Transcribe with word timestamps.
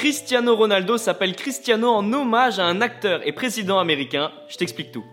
Cristiano 0.00 0.56
Ronaldo 0.56 0.96
s'appelle 0.96 1.36
Cristiano 1.36 1.90
en 1.90 2.10
hommage 2.14 2.58
à 2.58 2.64
un 2.64 2.80
acteur 2.80 3.20
et 3.26 3.32
président 3.32 3.78
américain. 3.78 4.30
Je 4.48 4.56
t'explique 4.56 4.92
tout. 4.92 5.04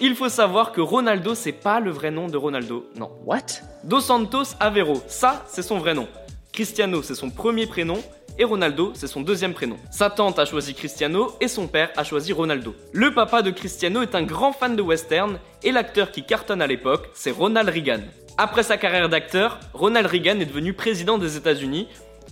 Il 0.00 0.14
faut 0.14 0.30
savoir 0.30 0.72
que 0.72 0.80
Ronaldo, 0.80 1.34
c'est 1.34 1.52
pas 1.52 1.80
le 1.80 1.90
vrai 1.90 2.10
nom 2.10 2.26
de 2.26 2.38
Ronaldo, 2.38 2.86
non. 2.96 3.10
What? 3.26 3.60
Dos 3.84 4.00
Santos 4.00 4.54
Aveiro, 4.58 5.02
ça, 5.06 5.44
c'est 5.48 5.60
son 5.60 5.76
vrai 5.76 5.92
nom. 5.92 6.08
Cristiano, 6.50 7.02
c'est 7.02 7.14
son 7.14 7.28
premier 7.28 7.66
prénom, 7.66 7.98
et 8.38 8.44
Ronaldo, 8.44 8.92
c'est 8.94 9.06
son 9.06 9.20
deuxième 9.20 9.52
prénom. 9.52 9.76
Sa 9.90 10.08
tante 10.08 10.38
a 10.38 10.46
choisi 10.46 10.72
Cristiano 10.72 11.34
et 11.38 11.46
son 11.46 11.66
père 11.66 11.90
a 11.98 12.02
choisi 12.02 12.32
Ronaldo. 12.32 12.74
Le 12.94 13.12
papa 13.12 13.42
de 13.42 13.50
Cristiano 13.50 14.00
est 14.00 14.14
un 14.14 14.22
grand 14.22 14.52
fan 14.52 14.76
de 14.76 14.82
western 14.82 15.38
et 15.62 15.72
l'acteur 15.72 16.10
qui 16.10 16.24
cartonne 16.24 16.62
à 16.62 16.66
l'époque, 16.66 17.10
c'est 17.12 17.32
Ronald 17.32 17.68
Reagan. 17.68 18.00
Après 18.38 18.62
sa 18.62 18.78
carrière 18.78 19.10
d'acteur, 19.10 19.60
Ronald 19.74 20.06
Reagan 20.06 20.40
est 20.40 20.46
devenu 20.46 20.72
président 20.72 21.18
des 21.18 21.36
États-Unis 21.36 21.88